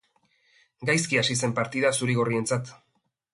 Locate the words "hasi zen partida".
1.21-1.93